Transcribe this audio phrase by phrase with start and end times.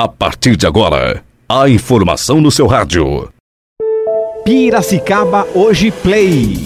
[0.00, 3.28] A partir de agora, a informação no seu rádio.
[4.44, 6.56] Piracicaba Hoje Play.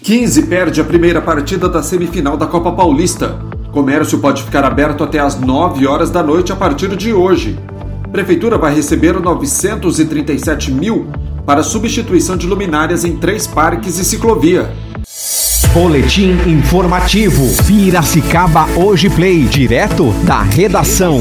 [0.00, 3.36] 15 perde a primeira partida da semifinal da Copa Paulista.
[3.72, 7.58] Comércio pode ficar aberto até às 9 horas da noite a partir de hoje.
[8.12, 11.08] Prefeitura vai receber 937 mil
[11.44, 14.72] para substituição de luminárias em três parques e ciclovia.
[15.74, 17.44] Boletim informativo.
[17.66, 19.46] Piracicaba Hoje Play.
[19.46, 21.18] Direto da redação.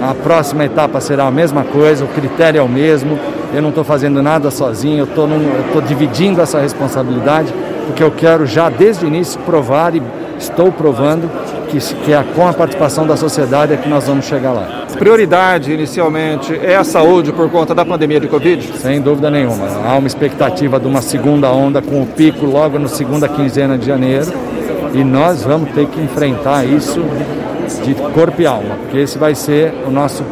[0.00, 3.18] A próxima etapa será a mesma coisa, o critério é o mesmo.
[3.52, 7.52] Eu não estou fazendo nada sozinho, eu estou dividindo essa responsabilidade,
[7.86, 10.02] porque eu quero já desde o início provar e
[10.38, 11.30] estou provando
[11.68, 14.86] que, que é com a participação da sociedade é que nós vamos chegar lá.
[14.98, 18.78] Prioridade inicialmente é a saúde por conta da pandemia de Covid?
[18.78, 19.66] Sem dúvida nenhuma.
[19.86, 23.86] Há uma expectativa de uma segunda onda com o pico logo na segunda quinzena de
[23.86, 24.32] janeiro
[24.92, 27.02] e nós vamos ter que enfrentar isso
[27.84, 30.22] de corpo e alma, porque esse vai ser o nosso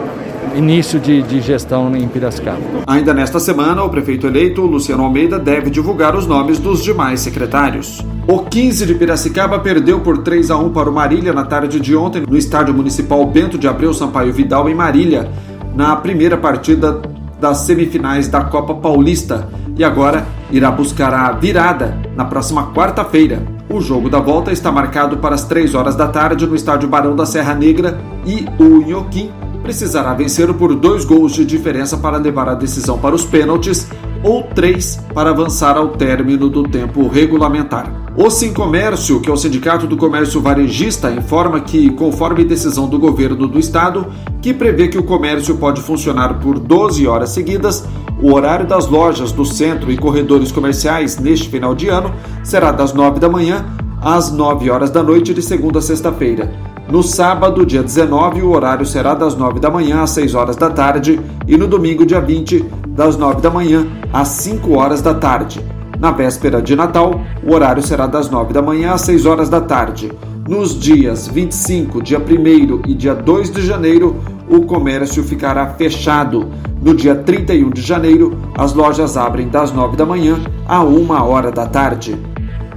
[0.55, 2.61] início de, de, gestão em Piracicaba.
[2.87, 8.05] Ainda nesta semana, o prefeito eleito, Luciano Almeida, deve divulgar os nomes dos demais secretários.
[8.27, 11.97] O 15 de Piracicaba perdeu por 3 a 1 para o Marília na tarde de
[11.97, 15.31] ontem no estádio municipal Bento de Abreu Sampaio Vidal em Marília,
[15.75, 17.00] na primeira partida
[17.41, 23.43] das semifinais da Copa Paulista e agora irá buscar a virada na próxima quarta-feira.
[23.69, 27.17] O jogo da volta está marcado para as 3 horas da tarde no estádio Barão
[27.17, 29.31] da Serra Negra e o Inhoquim
[29.70, 33.86] precisará vencer por dois gols de diferença para levar a decisão para os pênaltis
[34.20, 37.88] ou três para avançar ao término do tempo regulamentar.
[38.16, 43.47] O Comércio, que é o Sindicato do Comércio Varejista, informa que, conforme decisão do governo
[43.47, 44.08] do estado,
[44.42, 47.84] que prevê que o comércio pode funcionar por 12 horas seguidas,
[48.20, 52.92] o horário das lojas do centro e corredores comerciais neste final de ano será das
[52.92, 53.64] 9 da manhã
[54.02, 56.69] às 9 horas da noite de segunda a sexta-feira.
[56.91, 60.69] No sábado, dia 19, o horário será das 9 da manhã às 6 horas da
[60.69, 65.65] tarde e no domingo, dia 20, das 9 da manhã às 5 horas da tarde.
[66.00, 69.61] Na véspera de Natal, o horário será das 9 da manhã às 6 horas da
[69.61, 70.11] tarde.
[70.49, 74.17] Nos dias 25, dia 1 e dia 2 de janeiro,
[74.49, 76.49] o comércio ficará fechado.
[76.83, 81.53] No dia 31 de janeiro, as lojas abrem das 9 da manhã a 1 hora
[81.53, 82.19] da tarde.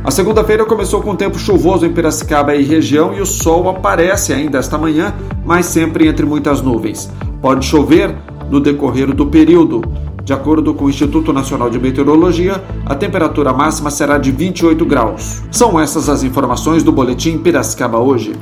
[0.03, 4.58] A segunda-feira começou com tempo chuvoso em Piracicaba e região e o sol aparece ainda
[4.58, 5.14] esta manhã,
[5.46, 7.09] mas sempre entre muitas nuvens.
[7.41, 8.14] Pode chover
[8.50, 9.82] no decorrer do período.
[10.22, 15.41] De acordo com o Instituto Nacional de Meteorologia, a temperatura máxima será de 28 graus.
[15.50, 18.34] São essas as informações do Boletim Piracicaba hoje.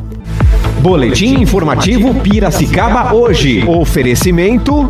[0.82, 3.64] Boletim informativo Piracicaba hoje.
[3.68, 4.90] Oferecimento.